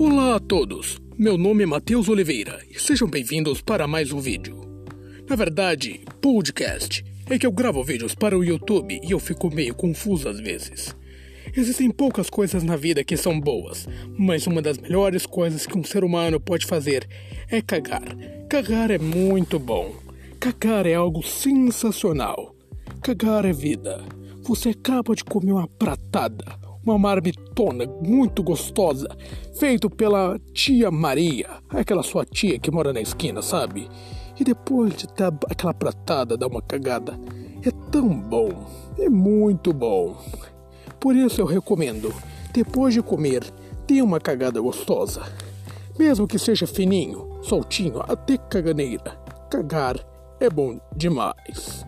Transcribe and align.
Olá 0.00 0.36
a 0.36 0.38
todos, 0.38 1.00
meu 1.18 1.36
nome 1.36 1.64
é 1.64 1.66
Matheus 1.66 2.08
Oliveira 2.08 2.60
e 2.70 2.78
sejam 2.78 3.10
bem-vindos 3.10 3.60
para 3.60 3.88
mais 3.88 4.12
um 4.12 4.20
vídeo. 4.20 4.56
Na 5.28 5.34
verdade, 5.34 6.02
podcast 6.20 7.04
é 7.28 7.36
que 7.36 7.44
eu 7.44 7.50
gravo 7.50 7.82
vídeos 7.82 8.14
para 8.14 8.38
o 8.38 8.44
YouTube 8.44 9.00
e 9.02 9.10
eu 9.10 9.18
fico 9.18 9.52
meio 9.52 9.74
confuso 9.74 10.28
às 10.28 10.38
vezes. 10.38 10.94
Existem 11.52 11.90
poucas 11.90 12.30
coisas 12.30 12.62
na 12.62 12.76
vida 12.76 13.02
que 13.02 13.16
são 13.16 13.40
boas, 13.40 13.88
mas 14.16 14.46
uma 14.46 14.62
das 14.62 14.78
melhores 14.78 15.26
coisas 15.26 15.66
que 15.66 15.76
um 15.76 15.82
ser 15.82 16.04
humano 16.04 16.38
pode 16.38 16.64
fazer 16.64 17.04
é 17.50 17.60
cagar. 17.60 18.16
Cagar 18.48 18.92
é 18.92 18.98
muito 18.98 19.58
bom. 19.58 19.96
Cagar 20.38 20.86
é 20.86 20.94
algo 20.94 21.24
sensacional. 21.24 22.54
Cagar 23.02 23.44
é 23.44 23.52
vida. 23.52 24.04
Você 24.42 24.68
acaba 24.68 25.16
de 25.16 25.24
comer 25.24 25.50
uma 25.50 25.66
pratada, 25.66 26.56
uma 26.88 26.98
marmitona 26.98 27.86
muito 28.02 28.42
gostosa, 28.42 29.08
feito 29.58 29.90
pela 29.90 30.38
tia 30.54 30.90
Maria, 30.90 31.48
aquela 31.68 32.02
sua 32.02 32.24
tia 32.24 32.58
que 32.58 32.70
mora 32.70 32.92
na 32.92 33.00
esquina, 33.00 33.42
sabe? 33.42 33.88
E 34.40 34.44
depois 34.44 34.96
de 34.96 35.06
ter 35.08 35.32
aquela 35.50 35.74
pratada, 35.74 36.36
dar 36.36 36.46
uma 36.46 36.62
cagada, 36.62 37.18
é 37.62 37.70
tão 37.90 38.08
bom, 38.08 38.48
é 38.98 39.08
muito 39.08 39.72
bom. 39.72 40.16
Por 40.98 41.14
isso 41.14 41.40
eu 41.40 41.46
recomendo, 41.46 42.12
depois 42.52 42.94
de 42.94 43.02
comer, 43.02 43.44
dê 43.86 44.00
uma 44.00 44.18
cagada 44.18 44.60
gostosa. 44.60 45.22
Mesmo 45.98 46.26
que 46.26 46.38
seja 46.38 46.66
fininho, 46.66 47.38
soltinho, 47.42 48.00
até 48.08 48.38
caganeira. 48.38 49.18
Cagar 49.50 49.96
é 50.40 50.48
bom 50.48 50.80
demais. 50.96 51.87